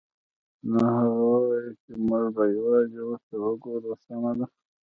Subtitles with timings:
[0.69, 4.45] نو هغه وویل چې موږ به یوازې ورته وګورو سمه ده